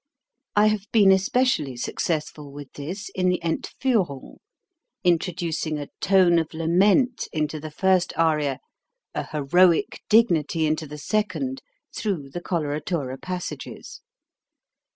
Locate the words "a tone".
5.77-6.39